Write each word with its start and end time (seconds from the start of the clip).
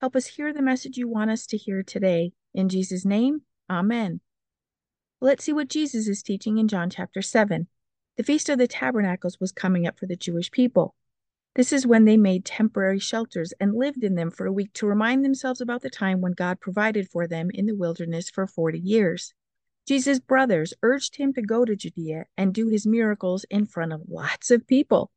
Help 0.00 0.14
us 0.14 0.26
hear 0.28 0.52
the 0.52 0.62
message 0.62 0.96
you 0.96 1.08
want 1.08 1.30
us 1.30 1.44
to 1.44 1.56
hear 1.56 1.82
today. 1.82 2.30
In 2.54 2.68
Jesus' 2.68 3.04
name, 3.04 3.42
Amen. 3.68 4.20
Let's 5.20 5.44
see 5.44 5.52
what 5.52 5.68
Jesus 5.68 6.06
is 6.06 6.22
teaching 6.22 6.58
in 6.58 6.68
John 6.68 6.88
chapter 6.88 7.20
7. 7.20 7.66
The 8.16 8.22
Feast 8.22 8.48
of 8.48 8.58
the 8.58 8.68
Tabernacles 8.68 9.40
was 9.40 9.50
coming 9.50 9.88
up 9.88 9.98
for 9.98 10.06
the 10.06 10.14
Jewish 10.14 10.52
people. 10.52 10.94
This 11.56 11.72
is 11.72 11.84
when 11.84 12.04
they 12.04 12.16
made 12.16 12.44
temporary 12.44 13.00
shelters 13.00 13.52
and 13.58 13.74
lived 13.74 14.04
in 14.04 14.14
them 14.14 14.30
for 14.30 14.46
a 14.46 14.52
week 14.52 14.72
to 14.74 14.86
remind 14.86 15.24
themselves 15.24 15.60
about 15.60 15.82
the 15.82 15.90
time 15.90 16.20
when 16.20 16.32
God 16.32 16.60
provided 16.60 17.08
for 17.08 17.26
them 17.26 17.50
in 17.52 17.66
the 17.66 17.74
wilderness 17.74 18.30
for 18.30 18.46
40 18.46 18.78
years. 18.78 19.34
Jesus' 19.88 20.20
brothers 20.20 20.74
urged 20.84 21.16
him 21.16 21.32
to 21.32 21.42
go 21.42 21.64
to 21.64 21.74
Judea 21.74 22.26
and 22.36 22.54
do 22.54 22.68
his 22.68 22.86
miracles 22.86 23.44
in 23.50 23.66
front 23.66 23.92
of 23.92 24.02
lots 24.08 24.52
of 24.52 24.68
people. 24.68 25.10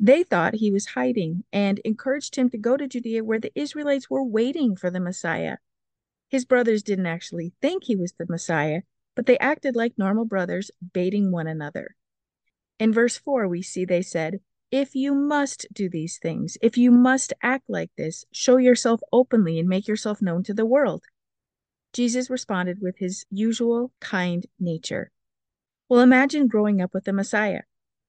They 0.00 0.22
thought 0.22 0.54
he 0.54 0.70
was 0.70 0.86
hiding 0.86 1.44
and 1.52 1.80
encouraged 1.80 2.36
him 2.36 2.50
to 2.50 2.58
go 2.58 2.76
to 2.76 2.86
Judea 2.86 3.24
where 3.24 3.40
the 3.40 3.52
Israelites 3.54 4.08
were 4.08 4.22
waiting 4.22 4.76
for 4.76 4.90
the 4.90 5.00
Messiah. 5.00 5.56
His 6.28 6.44
brothers 6.44 6.82
didn't 6.82 7.06
actually 7.06 7.52
think 7.60 7.84
he 7.84 7.96
was 7.96 8.12
the 8.12 8.26
Messiah, 8.28 8.82
but 9.16 9.26
they 9.26 9.38
acted 9.38 9.74
like 9.74 9.98
normal 9.98 10.24
brothers, 10.24 10.70
baiting 10.92 11.32
one 11.32 11.48
another. 11.48 11.96
In 12.78 12.92
verse 12.92 13.16
4, 13.16 13.48
we 13.48 13.62
see 13.62 13.84
they 13.84 14.02
said, 14.02 14.38
If 14.70 14.94
you 14.94 15.14
must 15.14 15.66
do 15.72 15.88
these 15.88 16.18
things, 16.18 16.56
if 16.62 16.78
you 16.78 16.92
must 16.92 17.32
act 17.42 17.64
like 17.68 17.90
this, 17.96 18.24
show 18.30 18.58
yourself 18.58 19.00
openly 19.10 19.58
and 19.58 19.68
make 19.68 19.88
yourself 19.88 20.22
known 20.22 20.44
to 20.44 20.54
the 20.54 20.66
world. 20.66 21.04
Jesus 21.92 22.30
responded 22.30 22.80
with 22.80 22.98
his 22.98 23.26
usual 23.30 23.90
kind 24.00 24.46
nature. 24.60 25.10
Well, 25.88 26.00
imagine 26.00 26.46
growing 26.46 26.80
up 26.80 26.94
with 26.94 27.04
the 27.04 27.12
Messiah. 27.12 27.62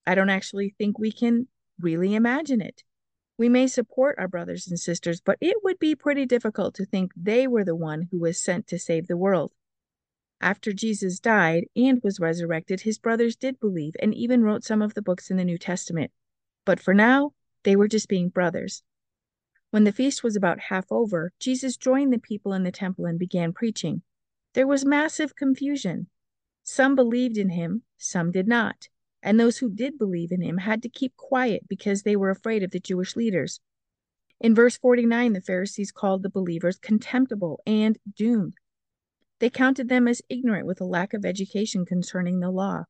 I 0.05 0.13
don't 0.13 0.29
actually 0.29 0.75
think 0.77 0.99
we 0.99 1.11
can 1.11 1.47
really 1.81 2.15
imagine 2.15 2.61
it. 2.61 2.83
We 3.37 3.47
may 3.47 3.67
support 3.67 4.17
our 4.19 4.27
brothers 4.27 4.67
and 4.67 4.77
sisters, 4.77 5.21
but 5.21 5.37
it 5.39 5.57
would 5.63 5.79
be 5.79 5.95
pretty 5.95 6.25
difficult 6.25 6.75
to 6.75 6.85
think 6.85 7.13
they 7.15 7.47
were 7.47 7.63
the 7.63 7.75
one 7.75 8.09
who 8.11 8.19
was 8.19 8.41
sent 8.41 8.67
to 8.67 8.77
save 8.77 9.07
the 9.07 9.17
world. 9.17 9.53
After 10.41 10.73
Jesus 10.73 11.19
died 11.19 11.65
and 11.75 12.01
was 12.03 12.19
resurrected, 12.19 12.81
his 12.81 12.99
brothers 12.99 13.35
did 13.35 13.59
believe 13.59 13.95
and 14.01 14.13
even 14.13 14.43
wrote 14.43 14.63
some 14.63 14.81
of 14.81 14.93
the 14.93 15.01
books 15.01 15.31
in 15.31 15.37
the 15.37 15.45
New 15.45 15.57
Testament. 15.57 16.11
But 16.65 16.79
for 16.79 16.93
now, 16.93 17.33
they 17.63 17.75
were 17.75 17.87
just 17.87 18.09
being 18.09 18.29
brothers. 18.29 18.83
When 19.71 19.83
the 19.83 19.93
feast 19.93 20.23
was 20.23 20.35
about 20.35 20.59
half 20.59 20.91
over, 20.91 21.31
Jesus 21.39 21.77
joined 21.77 22.11
the 22.11 22.19
people 22.19 22.53
in 22.53 22.63
the 22.63 22.71
temple 22.71 23.05
and 23.05 23.17
began 23.17 23.53
preaching. 23.53 24.01
There 24.53 24.67
was 24.67 24.83
massive 24.83 25.35
confusion. 25.35 26.07
Some 26.63 26.95
believed 26.95 27.37
in 27.37 27.49
him, 27.49 27.83
some 27.97 28.31
did 28.31 28.47
not 28.47 28.89
and 29.21 29.39
those 29.39 29.57
who 29.57 29.69
did 29.69 29.97
believe 29.97 30.31
in 30.31 30.41
him 30.41 30.57
had 30.57 30.81
to 30.83 30.89
keep 30.89 31.15
quiet 31.17 31.67
because 31.67 32.03
they 32.03 32.15
were 32.15 32.29
afraid 32.29 32.63
of 32.63 32.71
the 32.71 32.79
Jewish 32.79 33.15
leaders. 33.15 33.59
In 34.39 34.55
verse 34.55 34.77
49, 34.77 35.33
the 35.33 35.41
Pharisees 35.41 35.91
called 35.91 36.23
the 36.23 36.29
believers 36.29 36.79
contemptible 36.79 37.61
and 37.65 37.97
doomed. 38.15 38.53
They 39.39 39.49
counted 39.49 39.89
them 39.89 40.07
as 40.07 40.21
ignorant 40.29 40.65
with 40.65 40.79
a 40.81 40.85
lack 40.85 41.13
of 41.13 41.25
education 41.25 41.85
concerning 41.85 42.39
the 42.39 42.51
law. 42.51 42.85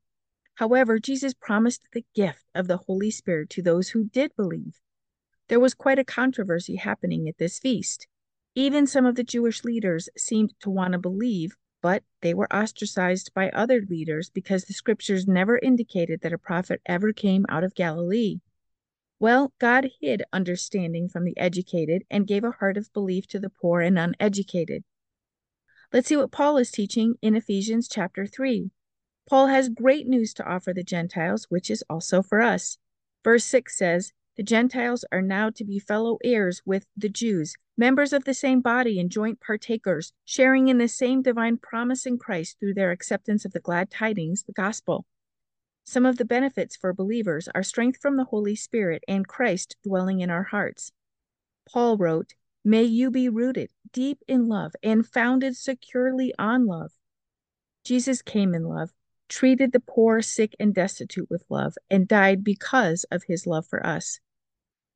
However, 0.56 1.00
Jesus 1.00 1.34
promised 1.34 1.82
the 1.94 2.06
gift 2.14 2.44
of 2.54 2.68
the 2.68 2.78
Holy 2.78 3.12
Spirit 3.12 3.50
to 3.52 3.62
those 3.62 3.90
who 3.90 4.06
did 4.06 4.36
believe. 4.36 4.80
There 5.48 5.60
was 5.60 5.74
quite 5.74 6.00
a 6.00 6.04
controversy 6.04 6.76
happening 6.76 7.28
at 7.28 7.38
this 7.38 7.60
feast. 7.60 8.08
Even 8.56 8.86
some 8.86 9.06
of 9.06 9.16
the 9.16 9.24
Jewish 9.24 9.64
leaders 9.64 10.10
seemed 10.18 10.54
to 10.60 10.70
want 10.70 10.94
to 10.94 11.00
believe, 11.00 11.56
but 11.82 12.04
they 12.22 12.34
were 12.34 12.52
ostracized 12.54 13.34
by 13.34 13.50
other 13.50 13.82
leaders 13.90 14.30
because 14.30 14.66
the 14.66 14.74
scriptures 14.74 15.28
never 15.28 15.58
indicated 15.58 16.22
that 16.22 16.34
a 16.34 16.38
prophet 16.38 16.82
ever 16.86 17.14
came 17.14 17.46
out 17.50 17.64
of 17.64 17.76
Galilee. 17.76 18.40
Well, 19.20 19.54
God 19.60 19.90
hid 20.02 20.24
understanding 20.32 21.10
from 21.10 21.26
the 21.26 21.38
educated 21.38 22.04
and 22.10 22.28
gave 22.28 22.44
a 22.44 22.52
heart 22.52 22.78
of 22.78 22.94
belief 22.94 23.28
to 23.28 23.40
the 23.40 23.50
poor 23.50 23.82
and 23.82 24.00
uneducated. 24.00 24.84
Let's 25.92 26.08
see 26.08 26.18
what 26.18 26.32
Paul 26.32 26.58
is 26.58 26.72
teaching 26.72 27.16
in 27.22 27.36
Ephesians 27.36 27.88
chapter 27.88 28.26
3. 28.26 28.72
Paul 29.28 29.48
has 29.48 29.70
great 29.70 30.08
news 30.08 30.34
to 30.36 30.46
offer 30.46 30.74
the 30.74 30.84
Gentiles, 30.84 31.48
which 31.50 31.70
is 31.70 31.84
also 31.90 32.22
for 32.22 32.42
us. 32.42 32.78
Verse 33.24 33.44
6 33.46 33.78
says, 33.78 34.14
The 34.40 34.44
Gentiles 34.44 35.04
are 35.12 35.22
now 35.22 35.50
to 35.50 35.66
be 35.66 35.80
fellow 35.80 36.18
heirs 36.24 36.62
with 36.66 36.86
the 36.96 37.10
Jews 37.10 37.58
members 37.76 38.14
of 38.14 38.24
the 38.24 38.34
same 38.34 38.62
body 38.62 38.98
and 38.98 39.12
joint 39.12 39.42
partakers, 39.42 40.14
sharing 40.24 40.70
in 40.70 40.78
the 40.78 40.88
same 40.88 41.22
divine 41.22 41.58
promise 41.58 42.06
in 42.06 42.18
Christ 42.18 42.58
through 42.58 42.76
their 42.76 42.92
acceptance 42.92 43.44
of 43.44 43.52
the 43.52 43.60
glad 43.60 43.92
tidings, 43.92 44.44
the 44.44 44.54
gospel. 44.54 45.06
Some 45.84 46.06
of 46.06 46.16
the 46.16 46.24
benefits 46.24 46.78
for 46.78 46.94
believers 46.94 47.50
are 47.54 47.64
strength 47.64 48.00
from 48.02 48.16
the 48.16 48.24
Holy 48.24 48.56
Spirit 48.56 49.04
and 49.10 49.28
Christ 49.28 49.76
dwelling 49.84 50.22
in 50.22 50.30
our 50.30 50.44
hearts. 50.44 50.94
Paul 51.70 51.98
wrote, 51.98 52.34
May 52.64 52.84
you 52.84 53.12
be 53.12 53.28
rooted 53.28 53.72
deep 53.92 54.20
in 54.26 54.48
love 54.48 54.72
and 54.82 55.06
founded 55.06 55.58
securely 55.58 56.34
on 56.40 56.66
love. 56.66 56.94
Jesus 57.84 58.22
came 58.22 58.56
in 58.56 58.64
love, 58.64 58.92
treated 59.28 59.74
the 59.74 59.82
poor, 59.82 60.22
sick, 60.22 60.56
and 60.62 60.74
destitute 60.74 61.30
with 61.30 61.44
love, 61.50 61.76
and 61.90 62.08
died 62.08 62.42
because 62.42 63.04
of 63.12 63.24
his 63.24 63.46
love 63.46 63.68
for 63.68 63.86
us. 63.86 64.22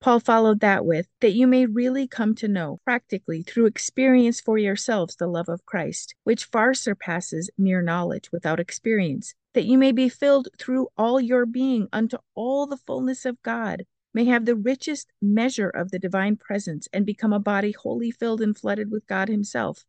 Paul 0.03 0.19
followed 0.19 0.59
that 0.59 0.85
with, 0.85 1.07
that 1.21 1.31
you 1.31 1.47
may 1.47 1.65
really 1.65 2.09
come 2.09 2.35
to 2.35 2.49
know, 2.49 2.81
practically 2.83 3.41
through 3.41 3.67
experience 3.67 4.41
for 4.41 4.57
yourselves, 4.57 5.15
the 5.15 5.27
love 5.27 5.47
of 5.47 5.65
Christ, 5.65 6.13
which 6.25 6.43
far 6.43 6.73
surpasses 6.73 7.49
mere 7.57 7.81
knowledge 7.81 8.29
without 8.29 8.59
experience, 8.59 9.33
that 9.53 9.63
you 9.63 9.77
may 9.77 9.93
be 9.93 10.09
filled 10.09 10.49
through 10.59 10.89
all 10.97 11.21
your 11.21 11.45
being 11.45 11.87
unto 11.93 12.17
all 12.35 12.67
the 12.67 12.75
fullness 12.75 13.25
of 13.25 13.41
God, 13.43 13.85
may 14.13 14.25
have 14.25 14.43
the 14.43 14.57
richest 14.57 15.07
measure 15.21 15.69
of 15.69 15.91
the 15.91 15.99
divine 15.99 16.35
presence, 16.35 16.89
and 16.91 17.05
become 17.05 17.31
a 17.31 17.39
body 17.39 17.71
wholly 17.71 18.11
filled 18.11 18.41
and 18.41 18.57
flooded 18.57 18.91
with 18.91 19.07
God 19.07 19.29
Himself. 19.29 19.85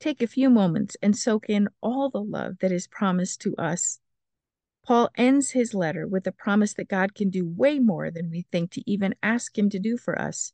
Take 0.00 0.20
a 0.20 0.26
few 0.26 0.50
moments 0.50 0.96
and 1.00 1.16
soak 1.16 1.48
in 1.48 1.68
all 1.80 2.10
the 2.10 2.24
love 2.24 2.58
that 2.58 2.72
is 2.72 2.88
promised 2.88 3.40
to 3.42 3.54
us 3.54 4.00
Paul 4.84 5.10
ends 5.16 5.50
his 5.50 5.74
letter 5.74 6.08
with 6.08 6.24
the 6.24 6.32
promise 6.32 6.74
that 6.74 6.88
God 6.88 7.14
can 7.14 7.30
do 7.30 7.46
way 7.46 7.78
more 7.78 8.10
than 8.10 8.30
we 8.30 8.46
think 8.50 8.72
to 8.72 8.90
even 8.90 9.14
ask 9.22 9.56
Him 9.56 9.70
to 9.70 9.78
do 9.78 9.96
for 9.96 10.20
us. 10.20 10.52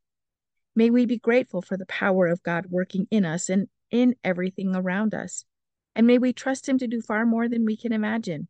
May 0.77 0.91
we 0.91 1.07
be 1.07 1.19
grateful 1.19 1.63
for 1.63 1.77
the 1.77 1.87
power 1.87 2.27
of 2.27 2.43
God 2.43 2.67
working 2.69 3.07
in 3.11 3.25
us 3.25 3.49
and 3.49 3.69
in 3.91 4.15
everything 4.23 4.77
around 4.77 5.15
us. 5.15 5.45
And 5.95 6.07
may 6.07 6.19
we 6.19 6.33
trust 6.33 6.69
Him 6.69 6.79
to 6.79 6.87
do 6.87 7.01
far 7.01 7.25
more 7.25 7.49
than 7.49 7.65
we 7.65 7.77
can 7.77 7.93
imagine. 7.93 8.49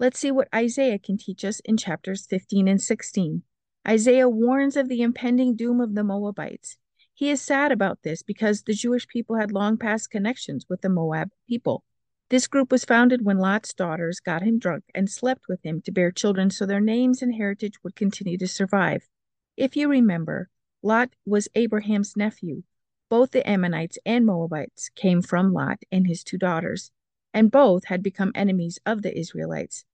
Let's 0.00 0.18
see 0.18 0.30
what 0.30 0.48
Isaiah 0.54 0.98
can 0.98 1.18
teach 1.18 1.44
us 1.44 1.60
in 1.60 1.76
chapters 1.76 2.26
15 2.26 2.66
and 2.66 2.80
16. 2.80 3.42
Isaiah 3.86 4.28
warns 4.28 4.76
of 4.76 4.88
the 4.88 5.02
impending 5.02 5.54
doom 5.54 5.80
of 5.80 5.94
the 5.94 6.02
Moabites. 6.02 6.76
He 7.14 7.30
is 7.30 7.42
sad 7.42 7.72
about 7.72 8.02
this 8.02 8.22
because 8.22 8.62
the 8.62 8.74
Jewish 8.74 9.06
people 9.06 9.36
had 9.36 9.52
long 9.52 9.76
past 9.76 10.10
connections 10.10 10.66
with 10.68 10.80
the 10.80 10.88
Moab 10.88 11.30
people. 11.48 11.84
This 12.32 12.46
group 12.46 12.72
was 12.72 12.86
founded 12.86 13.26
when 13.26 13.36
Lot's 13.36 13.74
daughters 13.74 14.18
got 14.18 14.40
him 14.40 14.58
drunk 14.58 14.84
and 14.94 15.10
slept 15.10 15.48
with 15.50 15.62
him 15.62 15.82
to 15.82 15.92
bear 15.92 16.10
children 16.10 16.48
so 16.48 16.64
their 16.64 16.80
names 16.80 17.20
and 17.20 17.34
heritage 17.34 17.74
would 17.84 17.94
continue 17.94 18.38
to 18.38 18.48
survive. 18.48 19.06
If 19.54 19.76
you 19.76 19.86
remember, 19.86 20.48
Lot 20.82 21.10
was 21.26 21.50
Abraham's 21.54 22.16
nephew. 22.16 22.62
Both 23.10 23.32
the 23.32 23.46
Ammonites 23.46 23.98
and 24.06 24.24
Moabites 24.24 24.88
came 24.96 25.20
from 25.20 25.52
Lot 25.52 25.82
and 25.92 26.06
his 26.06 26.24
two 26.24 26.38
daughters, 26.38 26.90
and 27.34 27.50
both 27.50 27.84
had 27.84 28.02
become 28.02 28.32
enemies 28.34 28.78
of 28.86 29.02
the 29.02 29.14
Israelites. 29.14 29.84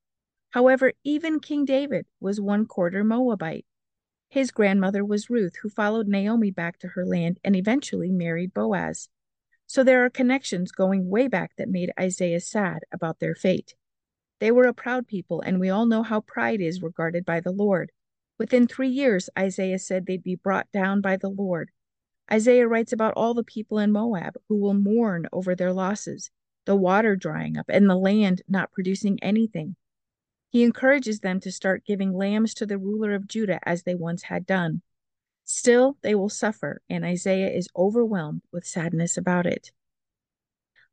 However, 0.51 0.93
even 1.03 1.41
King 1.41 1.65
David 1.65 2.07
was 2.21 2.41
one 2.41 2.67
quarter 2.67 3.03
Moabite. 3.03 3.67
His 4.29 4.53
grandmother 4.53 5.05
was 5.05 5.29
Ruth, 5.29 5.57
who 5.63 5.69
followed 5.69 6.07
Naomi 6.07 6.53
back 6.53 6.79
to 6.79 6.89
her 6.95 7.05
land 7.05 7.41
and 7.43 7.57
eventually 7.57 8.13
married 8.13 8.55
Boaz. 8.55 9.09
So 9.69 9.85
there 9.85 10.03
are 10.03 10.11
connections 10.11 10.73
going 10.73 11.11
way 11.11 11.29
back 11.29 11.53
that 11.57 11.69
made 11.69 11.93
Isaiah 12.01 12.41
sad 12.41 12.85
about 12.91 13.21
their 13.21 13.35
fate. 13.35 13.75
They 14.41 14.51
were 14.51 14.67
a 14.67 14.73
proud 14.73 15.07
people, 15.07 15.43
and 15.43 15.61
we 15.61 15.69
all 15.69 15.85
know 15.85 16.03
how 16.03 16.23
pride 16.23 16.63
is 16.63 16.81
regarded 16.81 17.27
by 17.27 17.41
the 17.41 17.53
Lord. 17.53 17.93
Within 18.39 18.67
three 18.67 18.89
years, 18.89 19.29
Isaiah 19.39 19.79
said 19.79 20.07
they'd 20.07 20.23
be 20.23 20.37
brought 20.37 20.73
down 20.73 21.03
by 21.03 21.19
the 21.19 21.29
Lord. 21.29 21.71
Isaiah 22.33 22.67
writes 22.67 22.95
about 22.95 23.13
all 23.15 23.35
the 23.35 23.45
people 23.45 23.79
in 23.79 23.93
Moab 23.93 24.39
who 24.49 24.57
will 24.57 24.73
mourn 24.73 25.27
over 25.35 25.55
their 25.55 25.75
losses, 25.75 26.31
the 26.65 26.75
water 26.75 27.15
drying 27.15 27.59
up, 27.59 27.67
and 27.69 27.91
the 27.91 27.97
land 27.97 28.41
not 28.49 28.73
producing 28.73 29.19
anything. 29.21 29.77
He 30.49 30.63
encourages 30.63 31.21
them 31.21 31.41
to 31.41 31.53
start 31.53 31.85
giving 31.85 32.15
lambs 32.15 32.55
to 32.55 32.65
the 32.65 32.79
ruler 32.79 33.15
of 33.15 33.29
Judah 33.29 33.61
as 33.69 33.83
they 33.83 33.95
once 33.95 34.23
had 34.23 34.47
done. 34.47 34.81
Still, 35.51 35.97
they 36.03 36.15
will 36.15 36.29
suffer, 36.29 36.83
and 36.91 37.07
Isaiah 37.07 37.49
is 37.49 37.71
overwhelmed 37.75 38.43
with 38.53 38.67
sadness 38.67 39.17
about 39.17 39.47
it. 39.47 39.73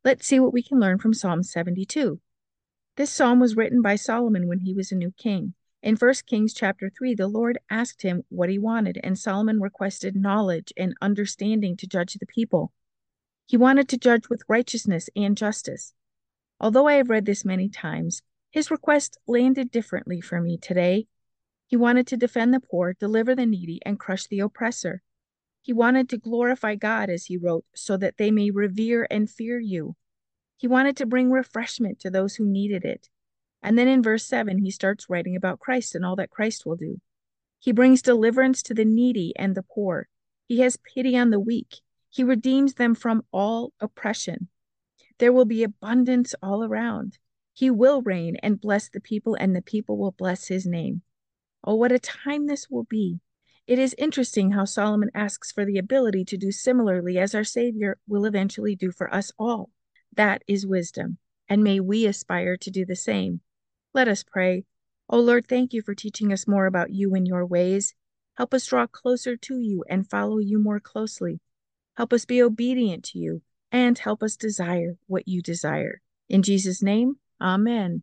Let's 0.02 0.26
see 0.26 0.40
what 0.40 0.54
we 0.54 0.62
can 0.62 0.80
learn 0.80 0.98
from 0.98 1.12
Psalm 1.12 1.42
72. 1.42 2.18
This 2.96 3.12
psalm 3.12 3.38
was 3.38 3.54
written 3.54 3.82
by 3.82 3.96
Solomon 3.96 4.48
when 4.48 4.60
he 4.60 4.72
was 4.72 4.90
a 4.90 4.96
new 4.96 5.12
king. 5.18 5.52
In 5.82 5.96
1 5.96 6.14
Kings 6.26 6.54
chapter 6.54 6.88
3, 6.88 7.14
the 7.14 7.28
Lord 7.28 7.58
asked 7.68 8.00
him 8.00 8.24
what 8.30 8.48
he 8.48 8.58
wanted, 8.58 8.98
and 9.04 9.18
Solomon 9.18 9.60
requested 9.60 10.16
knowledge 10.16 10.72
and 10.74 10.96
understanding 11.02 11.76
to 11.76 11.86
judge 11.86 12.14
the 12.14 12.24
people. 12.24 12.72
He 13.44 13.58
wanted 13.58 13.90
to 13.90 13.98
judge 13.98 14.30
with 14.30 14.42
righteousness 14.48 15.10
and 15.14 15.36
justice. 15.36 15.92
Although 16.58 16.88
I 16.88 16.94
have 16.94 17.10
read 17.10 17.26
this 17.26 17.44
many 17.44 17.68
times, 17.68 18.22
his 18.50 18.70
request 18.70 19.18
landed 19.26 19.70
differently 19.70 20.22
for 20.22 20.40
me 20.40 20.56
today. 20.56 21.08
He 21.66 21.76
wanted 21.76 22.06
to 22.08 22.16
defend 22.16 22.54
the 22.54 22.60
poor, 22.60 22.94
deliver 22.94 23.34
the 23.34 23.46
needy, 23.46 23.80
and 23.84 23.98
crush 23.98 24.26
the 24.26 24.40
oppressor. 24.40 25.02
He 25.62 25.72
wanted 25.72 26.08
to 26.10 26.18
glorify 26.18 26.76
God, 26.76 27.10
as 27.10 27.26
he 27.26 27.36
wrote, 27.36 27.64
so 27.74 27.96
that 27.96 28.18
they 28.18 28.30
may 28.30 28.50
revere 28.50 29.06
and 29.10 29.28
fear 29.28 29.58
you. 29.58 29.96
He 30.56 30.68
wanted 30.68 30.96
to 30.98 31.06
bring 31.06 31.30
refreshment 31.30 31.98
to 32.00 32.10
those 32.10 32.36
who 32.36 32.46
needed 32.46 32.84
it. 32.84 33.08
And 33.62 33.76
then 33.76 33.88
in 33.88 34.02
verse 34.02 34.24
7, 34.24 34.58
he 34.58 34.70
starts 34.70 35.10
writing 35.10 35.34
about 35.34 35.58
Christ 35.58 35.96
and 35.96 36.04
all 36.04 36.14
that 36.16 36.30
Christ 36.30 36.64
will 36.64 36.76
do. 36.76 37.00
He 37.58 37.72
brings 37.72 38.00
deliverance 38.00 38.62
to 38.62 38.74
the 38.74 38.84
needy 38.84 39.32
and 39.36 39.56
the 39.56 39.64
poor. 39.64 40.08
He 40.46 40.60
has 40.60 40.78
pity 40.94 41.16
on 41.16 41.30
the 41.30 41.40
weak. 41.40 41.80
He 42.08 42.22
redeems 42.22 42.74
them 42.74 42.94
from 42.94 43.24
all 43.32 43.72
oppression. 43.80 44.48
There 45.18 45.32
will 45.32 45.44
be 45.44 45.64
abundance 45.64 46.34
all 46.40 46.62
around. 46.62 47.18
He 47.52 47.70
will 47.70 48.02
reign 48.02 48.36
and 48.36 48.60
bless 48.60 48.88
the 48.88 49.00
people, 49.00 49.34
and 49.34 49.56
the 49.56 49.62
people 49.62 49.96
will 49.96 50.12
bless 50.12 50.46
his 50.46 50.64
name. 50.64 51.02
Oh, 51.66 51.74
what 51.74 51.90
a 51.90 51.98
time 51.98 52.46
this 52.46 52.70
will 52.70 52.84
be! 52.84 53.18
It 53.66 53.80
is 53.80 53.96
interesting 53.98 54.52
how 54.52 54.64
Solomon 54.64 55.10
asks 55.14 55.50
for 55.50 55.64
the 55.64 55.78
ability 55.78 56.24
to 56.26 56.36
do 56.36 56.52
similarly 56.52 57.18
as 57.18 57.34
our 57.34 57.42
Savior 57.42 57.98
will 58.06 58.24
eventually 58.24 58.76
do 58.76 58.92
for 58.92 59.12
us 59.12 59.32
all. 59.36 59.70
That 60.14 60.42
is 60.46 60.64
wisdom, 60.64 61.18
and 61.48 61.64
may 61.64 61.80
we 61.80 62.06
aspire 62.06 62.56
to 62.58 62.70
do 62.70 62.86
the 62.86 62.94
same. 62.94 63.40
Let 63.92 64.06
us 64.06 64.22
pray. 64.22 64.64
O 65.10 65.18
oh 65.18 65.20
Lord, 65.20 65.48
thank 65.48 65.72
you 65.72 65.82
for 65.82 65.94
teaching 65.94 66.32
us 66.32 66.46
more 66.46 66.66
about 66.66 66.90
you 66.90 67.14
and 67.14 67.26
your 67.26 67.44
ways. 67.44 67.94
Help 68.36 68.54
us 68.54 68.66
draw 68.66 68.86
closer 68.86 69.36
to 69.36 69.58
you 69.58 69.84
and 69.88 70.08
follow 70.08 70.38
you 70.38 70.60
more 70.60 70.78
closely. 70.78 71.40
Help 71.96 72.12
us 72.12 72.24
be 72.24 72.42
obedient 72.42 73.02
to 73.06 73.18
you 73.18 73.42
and 73.72 73.98
help 73.98 74.22
us 74.22 74.36
desire 74.36 74.96
what 75.06 75.26
you 75.26 75.42
desire. 75.42 76.00
In 76.28 76.42
Jesus' 76.42 76.82
name, 76.82 77.16
amen. 77.40 78.02